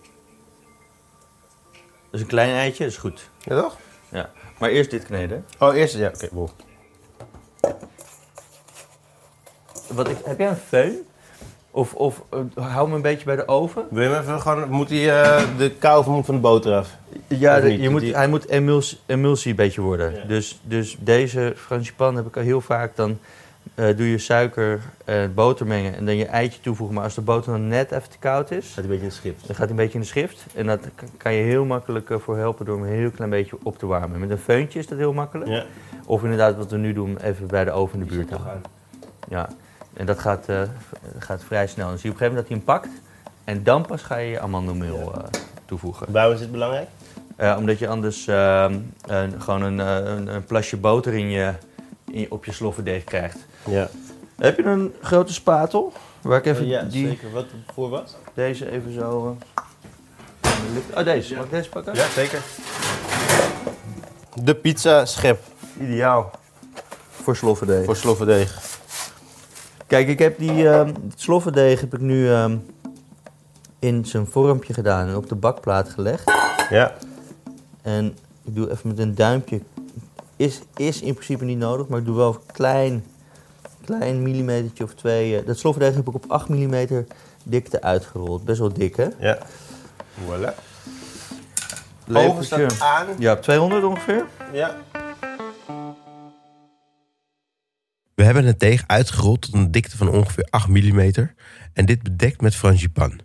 [2.11, 3.31] Dus een klein eitje is goed.
[3.39, 3.77] Ja, toch?
[4.09, 4.31] Ja.
[4.59, 5.47] Maar eerst dit kneden.
[5.59, 6.49] Oh, eerst, ja, oké, wow.
[9.89, 11.10] Wat ik, heb jij een föhn?
[11.73, 13.83] Of, of eh, hou me een beetje bij de oven?
[13.91, 16.97] Wil je hem even gewoon, moet hij eh, de kou van van de boter af?
[17.27, 20.15] Ja, de- je moet, Die- hij moet emuls, emulsie een beetje worden.
[20.15, 20.25] Ja.
[20.25, 22.97] Dus, dus deze frangipan heb ik al heel vaak.
[22.97, 23.19] Dan
[23.75, 26.95] eh, doe je suiker en boter mengen en dan je eitje toevoegen.
[26.95, 29.09] Maar als de boter dan net even te koud is, Gaat hij een beetje in
[29.09, 29.47] de schrift.
[29.47, 30.47] dan gaat hij een beetje in de schrift.
[30.55, 30.81] En dat
[31.17, 34.21] kan je heel makkelijk voor helpen door hem een heel klein beetje op te warmen.
[34.21, 35.51] Met een feuntje is dat heel makkelijk.
[35.51, 35.65] Ja.
[36.07, 38.63] Of inderdaad wat we nu doen, even bij de oven in de buurt houden.
[39.29, 39.49] Ja,
[39.93, 40.63] en dat gaat, eh,
[41.19, 41.89] gaat vrij snel.
[41.89, 43.01] Dan zie je op een gegeven moment dat hij hem pakt.
[43.45, 45.25] En dan pas ga je je amandelmeel eh,
[45.65, 46.07] toevoegen.
[46.13, 46.89] Waarom is dit belangrijk?
[47.37, 51.53] Eh, omdat je anders ehm, een- gewoon een, eh, een, een plasje boter in je,
[52.11, 53.37] in, je- op je sloffendeeg krijgt.
[53.65, 53.89] Ja,
[54.37, 55.93] Heb je een grote spatel?
[56.21, 57.31] Waar ik even ja die, zeker.
[57.33, 58.17] Wat voor wat?
[58.35, 59.37] deze even zo...
[60.97, 61.35] Oh, deze.
[61.35, 61.95] Mag ik deze pakken?
[61.95, 62.41] Ja, zeker.
[64.43, 65.43] De pizza schep.
[65.81, 66.31] Ideaal
[67.23, 67.85] Voor sloffendeeg.
[67.85, 68.70] voor sloffendeeg.
[69.91, 72.57] Kijk, ik heb die ehm, het sloffendeeg heb ik nu ehm,
[73.79, 76.33] in zijn vormpje gedaan en op de bakplaat gelegd.
[76.71, 76.93] Ja.
[77.83, 78.07] En
[78.45, 79.61] ik doe even met een duimpje.
[80.37, 83.05] Is, is in principe niet nodig, maar ik doe wel een klein,
[83.85, 85.39] klein millimetertje of twee.
[85.39, 87.07] eh, dat sloffendeeg heb ik op 8 mm
[87.45, 88.45] dikte uitgerold.
[88.45, 89.09] Best wel dik, hè?
[89.19, 89.39] Ja.
[90.25, 90.55] Voilà.
[92.09, 92.71] Oven Levertje.
[92.71, 93.07] staat aan.
[93.19, 94.25] Ja, op 200 ongeveer.
[94.53, 94.77] Ja.
[98.21, 101.01] We hebben het deeg uitgerold tot een dikte van ongeveer 8 mm
[101.73, 103.21] en dit bedekt met frangipan.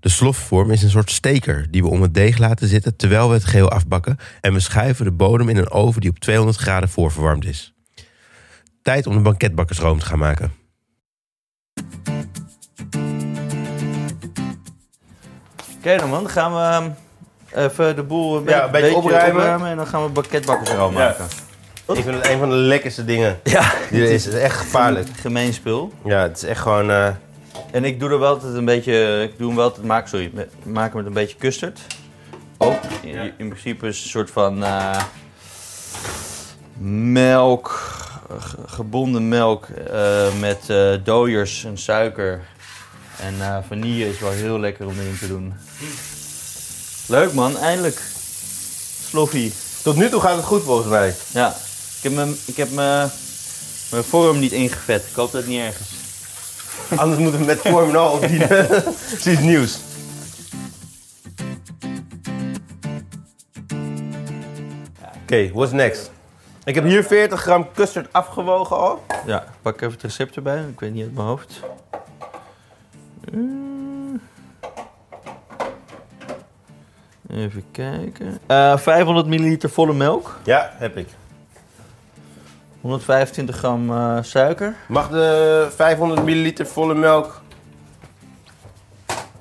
[0.00, 3.34] De slofvorm is een soort steker die we om het deeg laten zitten terwijl we
[3.34, 6.88] het geheel afbakken en we schuiven de bodem in een oven die op 200 graden
[6.88, 7.74] voorverwarmd is.
[8.82, 10.52] Tijd om de banketbakkersroom te gaan maken.
[15.78, 19.66] Oké dan man, dan gaan we ehm, even de boel een, Ja, een beetje opruimen.
[19.66, 21.16] en dan gaan we bakketbakkers erom Ja.
[21.96, 24.24] Ik vind het een van de lekkerste dingen Ja, die er is.
[24.24, 25.08] Het is echt gevaarlijk.
[25.20, 25.92] gemeen spul.
[26.04, 26.90] Ja, het is echt gewoon...
[26.90, 27.08] eh,
[27.70, 30.30] En ik doe er wel altijd een beetje, ik doe hem wel altijd maken, sorry,
[30.34, 31.80] met, maken met een beetje custard.
[32.58, 33.22] Ook, in, Ja.
[33.36, 35.02] in principe is het een soort van eh,
[37.12, 37.80] melk,
[38.38, 42.40] ge- gebonden melk eh, met eh dooiers en suiker.
[43.20, 45.54] En eh, vanille is wel heel lekker om erin te doen.
[47.06, 48.02] Leuk man, eindelijk.
[49.08, 49.52] Sloffie.
[49.82, 51.14] tot nu toe gaat het goed volgens mij.
[51.30, 51.54] Ja,
[51.98, 53.10] ik heb mijn, ik heb mijn,
[53.90, 55.06] mijn vorm niet ingevet.
[55.08, 55.96] Ik hoop dat het niet erg is.
[56.98, 58.66] Anders moeten we met vorm al opdienen.
[59.26, 59.78] Iets nieuws.
[65.22, 66.10] Oké, what's next?
[66.64, 69.04] Ik heb hier 40 gram custard afgewogen al.
[69.26, 70.64] Ja, ik pak even het recept erbij.
[70.68, 71.60] Ik weet niet uit mijn hoofd.
[73.32, 74.20] Mm.
[77.30, 78.38] Even kijken.
[78.46, 80.38] Eh 500 milliliter volle melk.
[80.44, 81.08] Ja, heb ik.
[82.80, 84.74] 125 gram eh, suiker.
[84.88, 87.40] Mag de 500 milliliter volle melk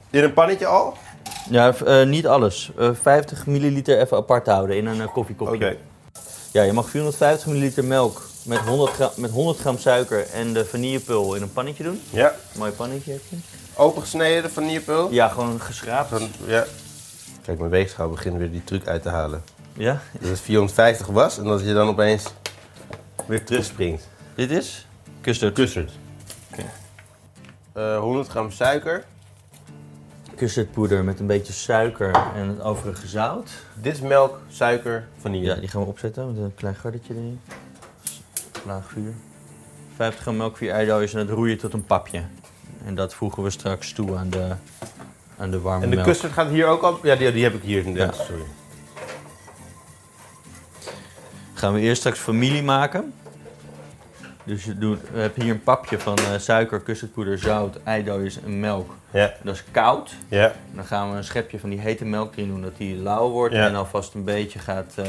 [0.10, 0.98] in een pannetje al?
[1.50, 2.72] Ja, eh, niet alles.
[2.78, 5.56] Eh 50 milliliter even apart houden in een eh, koffiekopje.
[5.56, 5.76] Oké.
[6.52, 10.66] Ja, je mag 450 milliliter melk met 100, gram, met 100 gram suiker en de
[10.66, 12.02] vanillepul in een pannetje doen.
[12.10, 13.36] Ja, Mooi pannetje heb je.
[13.76, 15.12] opengesneden de vanillepul.
[15.12, 16.10] Ja, gewoon geschraapt.
[16.46, 16.66] Ja.
[17.42, 19.44] Kijk, mijn weegschaal begint weer die truc uit te halen.
[19.74, 22.24] Ja, Dat het 450 was en dat je dan opeens
[23.28, 24.08] weer terugspringt.
[24.36, 24.88] dit is
[25.22, 25.54] custard.
[25.56, 25.92] Custard.
[27.74, 29.04] Eh, 100 gram suiker.
[30.36, 33.52] Custardpoeder met een beetje suiker en het overige zout.
[33.74, 35.46] Dit is melk, suiker, vanille.
[35.46, 37.40] Ja, die gaan we opzetten met een klein gardetje erin.
[38.66, 39.14] Laag vuur.
[39.96, 42.22] 50 gram melk, 4 eidooiers en dat roeien tot een papje.
[42.86, 44.52] En dat voegen we straks toe aan de,
[45.38, 46.08] aan de warme En de melk.
[46.08, 47.04] custard gaat hier ook op?
[47.04, 48.18] Ja, die, die heb ik hier inderdaad.
[48.18, 48.24] Ja.
[48.24, 48.44] Sorry.
[51.58, 53.14] Gaan we eerst straks familie maken.
[54.44, 58.60] Dus je doet, we hebben hier een papje van eh, suiker, custardpoeder, zout, eidooiers en
[58.60, 58.92] melk.
[59.12, 60.12] Ja, Dat is koud.
[60.28, 60.54] ja.
[60.74, 63.54] Dan gaan we een schepje van die hete melk erin doen, dat die lauw wordt.
[63.56, 63.68] Ja.
[63.68, 65.06] En alvast een beetje gaat eh,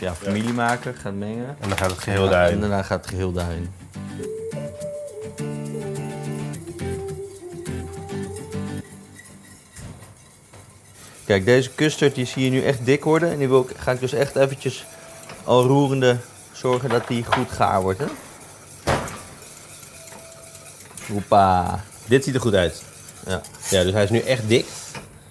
[0.00, 1.56] ja, familie maken, gaat mengen.
[1.60, 2.60] En dan gaat het geheel En daarin.
[2.60, 3.70] daarna gaat het geheel daarin.
[11.26, 13.30] Kijk, deze custard die zie je nu echt dik worden.
[13.30, 14.86] En die wil ik, ga ik dus echt eventjes
[15.44, 16.16] al roerende
[16.52, 17.98] zorgen dat die goed gaar wordt.
[17.98, 18.06] Hè?
[22.06, 22.82] Dit ziet er goed uit.
[23.26, 23.40] Ja.
[23.70, 24.66] Ja, dus hij is nu echt dik.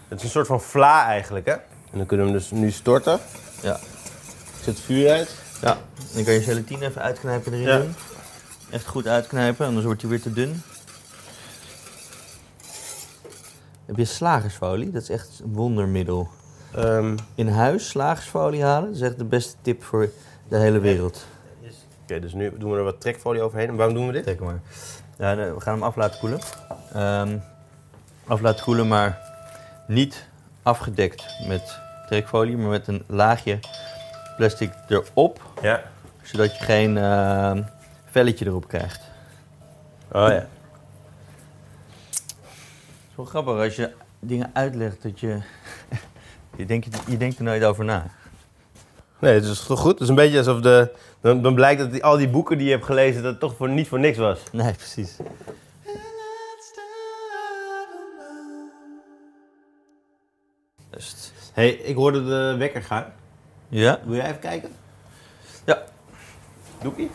[0.07, 1.51] Het is een soort van vla eigenlijk, hè?
[1.53, 3.19] En dan kunnen we hem dus nu storten.
[3.61, 3.75] Ja.
[3.75, 5.35] Ik zet het vuur uit.
[5.61, 5.77] ja.
[6.13, 7.77] Dan kan je gelatine even uitknijpen erin Ja.
[7.77, 7.95] doen.
[8.69, 10.63] Echt goed uitknijpen, anders wordt hij weer te dun.
[13.85, 14.91] Heb je slagersfolie?
[14.91, 16.29] Dat is echt een wondermiddel.
[16.75, 20.09] Ehm, In huis slagersfolie halen, dat is echt de beste tip voor
[20.47, 21.25] de hele wereld.
[22.03, 23.67] Oké, dus nu doen we er wat trekfolie overheen.
[23.67, 24.23] En waarom doen we dit?
[24.23, 24.59] Kijk maar.
[25.17, 26.39] Ja, we gaan hem af laten koelen.
[26.93, 27.37] Ehm,
[28.27, 29.19] af laten koelen, maar
[29.87, 30.25] niet
[30.63, 33.59] afgedekt met trekfolie, maar met een laagje
[34.37, 35.81] plastic erop, Ja.
[36.23, 37.61] zodat je geen ehm,
[38.05, 39.01] velletje erop krijgt.
[40.11, 40.27] Oh ja.
[40.29, 40.47] Het
[43.09, 45.39] is wel grappig als je dingen uitlegt dat je...
[46.55, 48.05] je, denkt, je denkt er nooit over na.
[49.19, 49.91] Nee, het is toch goed?
[49.91, 50.91] Het is een beetje alsof de...
[51.21, 53.55] Dan, dan blijkt dat die, al die boeken die je hebt gelezen, dat het toch
[53.55, 54.39] voor, niet voor niks was.
[54.51, 55.17] Nee, precies.
[60.89, 61.33] Best.
[61.53, 63.05] hey, ik hoorde de wekker gaan.
[63.69, 63.99] Ja?
[64.05, 64.69] Wil jij even kijken?
[65.65, 65.83] Ja.
[66.81, 67.11] Doekie?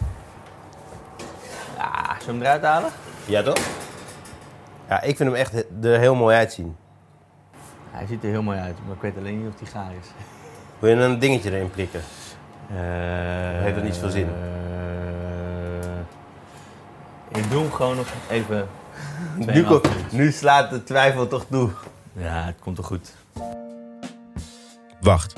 [1.77, 2.91] Ja, zullen we hem eruit halen?
[3.27, 3.59] Ja, toch?
[4.89, 6.77] Ja, ik vind hem echt er heel mooi uitzien.
[7.99, 10.07] Hij ziet er heel mooi uit, maar ik weet alleen niet of hij gaar is.
[10.79, 12.01] Wil je een dingetje erin prikken?
[13.63, 14.29] Heeft dat niet veel zin?
[17.33, 18.69] Eh, ik doe hem gewoon nog even.
[19.37, 20.13] Nu, 2,5 ko- minuutjes.
[20.13, 21.71] nu slaat de twijfel toch toe.
[22.13, 23.13] Ja, het komt toch goed.
[25.01, 25.35] Wacht.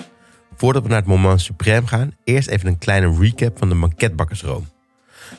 [0.57, 4.69] Voordat we naar het moment suprême gaan, eerst even een kleine recap van de banketbakkersroom.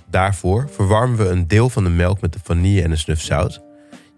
[0.06, 3.62] Daarvoor verwarmen we een deel van de melk met de vanille en een snuf zout.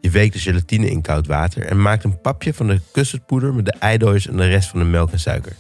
[0.04, 3.66] Je weekt de gelatine in koud water en maakt een papje van de custardpoeder met
[3.66, 5.56] de eidooiers en de rest van de melk en suiker.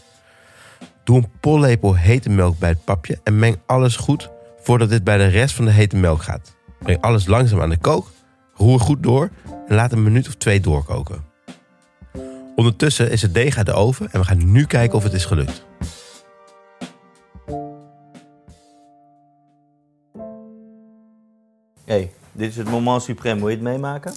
[1.04, 4.30] Doe een pollepel hete melk bij het papje en meng alles goed
[4.62, 6.56] voordat dit bij de rest van de hete melk gaat.
[6.80, 8.12] Breng alles langzaam aan de kook,
[8.54, 9.30] roer goed door
[9.68, 11.24] en laat een minuut of twee doorkoken.
[12.56, 15.26] Ondertussen is het deeg uit de oven en we gaan nu kijken of het is
[15.26, 15.66] gelukt.
[21.86, 23.38] hey, dit is het moment suprême.
[23.39, 24.13] Wil je het meemaken?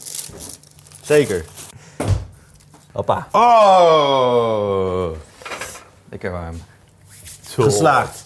[1.02, 1.44] Zeker.
[2.92, 5.10] Hoppa, Oh!
[6.10, 6.56] lekker warm.
[7.48, 8.24] Geslaagd.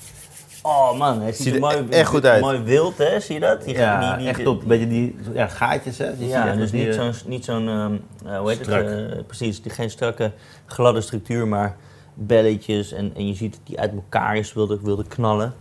[0.63, 2.41] Oh man, hij ziet, Ziet er mooi, echt goed uit.
[2.41, 3.21] mooi wild, hè?
[3.21, 3.65] Zie je dat?
[3.65, 4.63] Die, Ja, die- die- echt op.
[4.63, 6.17] Een beetje die ja, gaatjes, hè?
[6.17, 7.95] Die Ja, dus niet eh, zo'n, niet zo'n ehm,
[8.33, 8.85] eh, hoe heet Strak.
[8.85, 9.13] het?
[9.13, 10.33] eh, precies, die- geen strakke,
[10.67, 11.77] gladde structuur, maar
[12.15, 12.93] belletjes.
[12.93, 15.55] En, en je ziet dat die uit elkaar is, wilde, wilde knallen.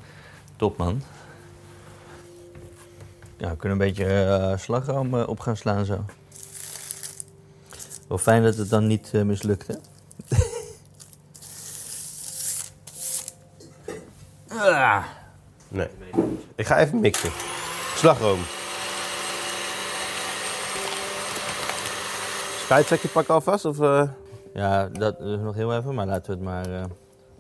[0.55, 1.01] Top man.
[3.39, 6.05] Ja, we kunnen een beetje eh, slagroom eh, op gaan slaan zo.
[8.07, 9.75] Wel fijn dat het dan niet eh, mislukt, hè?
[14.47, 15.03] ah.
[15.67, 15.87] Nee.
[16.55, 17.31] Ik ga even mixen.
[17.95, 18.39] Slagroom.
[22.63, 23.65] Spuitzakje pakken alvast?
[23.65, 23.77] Of?
[24.53, 26.87] Ja, dat is nog heel even, maar laten we het maar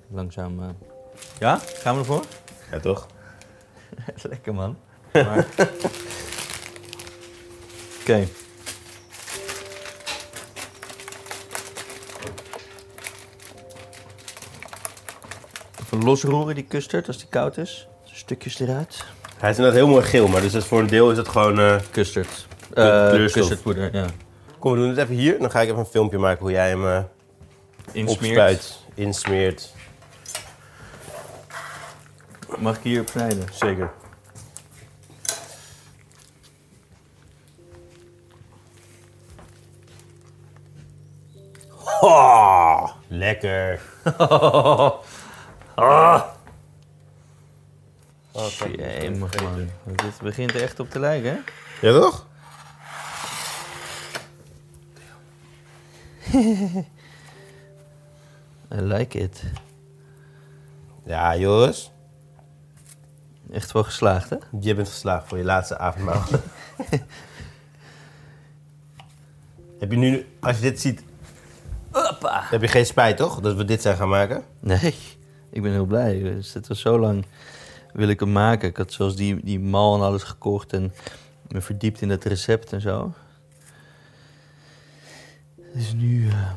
[0.07, 0.75] langzaam...
[1.39, 1.59] Ja?
[1.63, 2.23] Gaan we ervoor?
[2.71, 3.07] Ja, toch?
[4.29, 4.77] Lekker man.
[5.13, 5.45] Maar...
[8.01, 8.27] Oké.
[15.85, 17.87] Even losroeren die custard als die koud is.
[18.03, 19.05] Stukjes eruit.
[19.37, 21.59] Hij is inderdaad heel mooi geel, maar dus dat voor een deel is het gewoon...
[21.59, 22.47] eh, Custard.
[22.73, 23.31] kleurstof.
[23.41, 24.05] custardpoeder, ja.
[24.59, 25.39] Kom, we doen het even hier.
[25.39, 26.99] Dan ga ik even een filmpje maken hoe jij hem eh
[27.91, 28.19] Insmeert.
[28.25, 29.73] opspuit, insmeert.
[32.57, 33.43] Mag ik hier op snijden?
[33.53, 33.91] Zeker.
[48.31, 49.01] Oh, lekker.
[49.01, 49.69] Jemig man.
[49.83, 51.37] Dit begint er echt op te lijken, hè?
[51.87, 52.27] Ja, toch?
[58.71, 59.43] I like it.
[61.05, 61.91] Ja, Joris.
[63.51, 64.37] Echt wel geslaagd, hè?
[64.59, 66.23] Je bent geslaagd voor je laatste avondmaal.
[69.79, 71.03] heb je nu, als je dit ziet,
[71.91, 72.41] Hoppa.
[72.43, 73.39] heb je geen spijt, toch?
[73.39, 74.43] Dat we dit zijn gaan maken?
[74.59, 74.95] Nee,
[75.49, 76.19] ik ben heel blij.
[76.19, 77.25] Dus het was zo lang
[77.93, 78.69] wil ik hem maken.
[78.69, 80.93] Ik had zoals die, die mal en alles gekocht en
[81.47, 83.13] me verdiept in het recept en zo.
[85.73, 86.51] Dus nu eh,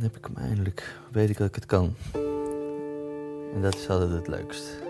[0.00, 0.96] heb ik hem eindelijk.
[1.12, 1.96] Weet ik dat ik het kan.
[3.54, 4.87] En dat is altijd het leukst.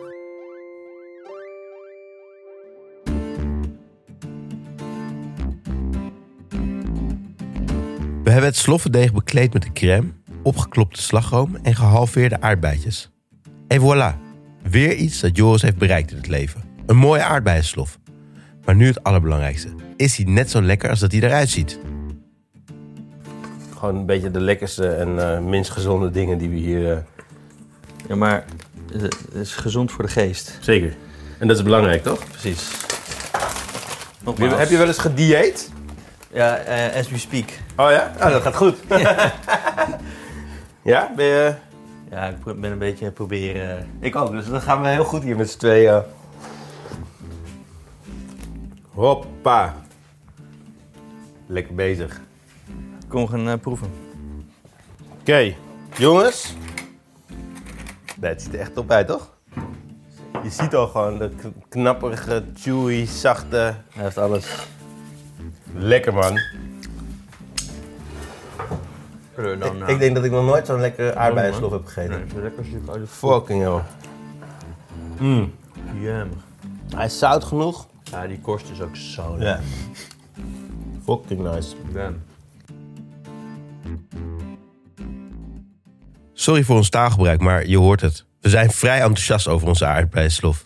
[8.38, 13.10] We hebben het sloffendeeg bekleed met de crème, opgeklopte slagroom en gehalveerde aardbeidjes.
[13.68, 14.16] En voilà,
[14.70, 16.62] weer iets dat Joris heeft bereikt in het leven.
[16.86, 17.98] Een mooie aardbeienslof.
[18.64, 19.68] Maar nu het allerbelangrijkste.
[19.96, 21.78] Is hij net zo lekker als dat hij eruit ziet?
[23.78, 26.92] Gewoon een beetje de lekkerste en eh, minst gezonde dingen die we hier...
[26.92, 26.98] eh,
[28.08, 28.44] Ja, maar
[28.92, 30.58] het is gezond voor de geest.
[30.60, 30.96] Zeker.
[31.38, 32.24] En dat is belangrijk, toch?
[32.30, 32.70] Precies.
[34.24, 35.70] Heb je, heb je wel eens gedieet?
[36.32, 37.50] Ja, eh, as we speak.
[37.76, 38.12] Oh ja?
[38.14, 38.76] Oh, dat gaat goed.
[40.92, 41.54] ja, ben je...
[42.10, 43.86] Ja, ik ben een beetje proberen.
[44.00, 46.02] Ik ook, dus dan gaan we heel goed hier met z'n tweeën.
[48.94, 49.74] Hoppa.
[51.46, 52.20] Lekker bezig.
[53.08, 53.90] Kom gaan eh, proeven.
[55.20, 55.54] Oké,
[55.96, 56.54] jongens.
[58.16, 59.30] Nee, het ziet er echt top uit, toch?
[60.42, 61.30] Je ziet al gewoon de
[61.68, 63.74] knapperige, chewy, zachte...
[63.92, 64.46] Hij heeft alles.
[65.74, 66.38] Lekker, man.
[69.58, 72.26] Nou, Ik denk dat ik nog nooit zo'n lekkere aardbeienslof heb gegeten.
[72.42, 73.80] lekker stuk uit de Fucking hell.
[75.18, 75.52] Mm.
[76.00, 76.36] Jemig.
[76.96, 77.86] Hij is zout genoeg.
[78.02, 79.46] Ja, die korst is ook zo lekker.
[79.46, 79.60] Ja.
[81.04, 81.74] Fucking nice.
[81.92, 82.22] Damn.
[86.32, 88.24] Sorry voor ons taalgebruik, maar je hoort het.
[88.40, 90.64] We zijn vrij enthousiast over onze aardbeienslof.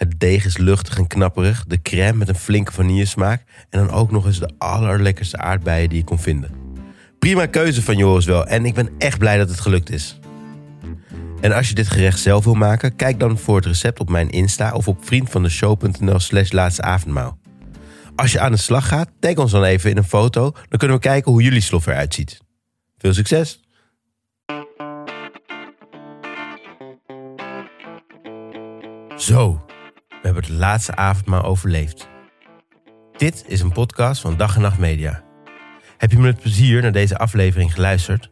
[0.00, 3.44] Het deeg is luchtig en knapperig, de crème met een flinke vanillesmaak...
[3.70, 6.50] en dan ook nog eens de allerlekkerste aardbeien die je kon vinden.
[7.18, 10.18] Prima keuze van Joris wel en ik ben echt blij dat het gelukt is.
[11.40, 14.30] En als je dit gerecht zelf wil maken, kijk dan voor het recept op mijn
[14.30, 14.72] Insta...
[14.72, 17.38] of op vriendvandeshow.nl slash laatste avondmaal.
[18.16, 20.50] Als je aan de slag gaat, tag ons dan even in een foto...
[20.68, 22.40] dan kunnen we kijken hoe jullie slof eruit ziet.
[22.98, 23.60] Veel succes!
[29.16, 29.64] Zo,
[30.20, 32.08] we hebben het laatste avondmaal overleefd.
[33.16, 35.22] Dit is een podcast van Dag en Nacht Media.
[35.96, 38.30] Heb je met plezier naar deze aflevering geluisterd?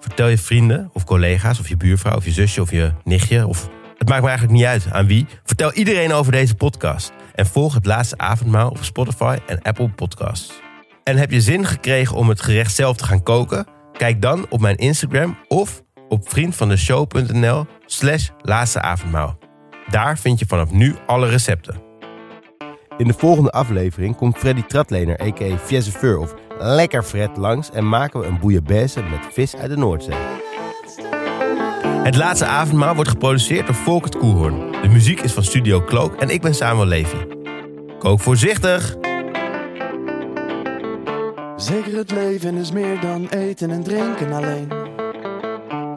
[0.00, 3.68] Vertel je vrienden of collega's of je buurvrouw of je zusje of je nichtje of...
[3.98, 5.26] Het maakt me eigenlijk niet uit aan wie.
[5.44, 7.12] Vertel iedereen over deze podcast.
[7.34, 10.60] En volg het laatste avondmaal op Spotify en Apple Podcasts.
[11.04, 13.66] En heb je zin gekregen om het gerecht zelf te gaan koken?
[13.92, 19.37] Kijk dan op mijn Instagram of op vriendvandeshow.nl slash laatste avondmaal.
[19.90, 21.80] Daar vind je vanaf nu alle recepten.
[22.96, 25.56] In de volgende aflevering komt Freddy Tratlener, a.k.a.
[25.58, 27.70] Fieseveur of Lekker Fred, langs...
[27.70, 30.16] en maken we een bouillabaisse met vis uit de Noordzee.
[32.02, 34.72] Het laatste avondmaal wordt geproduceerd door Volkert Koehoorn.
[34.82, 37.26] De muziek is van Studio Cloak en ik ben Samuel Levy.
[37.98, 38.96] Kook voorzichtig!
[41.56, 44.87] Zeker het leven is meer dan eten en drinken alleen.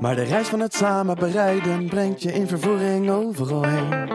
[0.02, 4.10] Maar de reis van het samen bereiden brengt je in vervoering overal heen.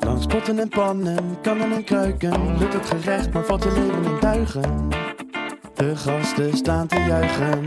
[0.00, 4.20] Langs potten en pannen, kannen en kruiken, lukt het gerecht, maar valt je leven in
[4.20, 4.88] duigen.
[5.74, 7.66] De gasten staan te juichen.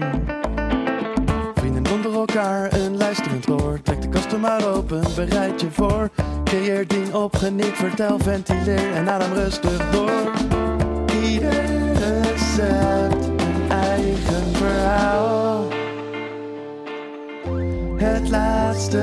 [1.56, 3.82] Vrienden onder elkaar, een luisterend oor.
[3.82, 6.10] Trek de kasten maar open, bereid je voor.
[6.44, 10.32] Creëer dien op, geniet, vertel, ventileer en adem rustig door.
[11.24, 15.51] Ieder recept een eigen verhaal.
[18.22, 19.00] het laatste.